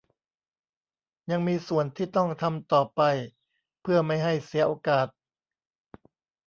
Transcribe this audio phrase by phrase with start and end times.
[1.31, 3.01] ยังมีส่วนที่ต้องทำต่อไป
[3.81, 5.07] เพื่อไม่ให้เสียโอกาส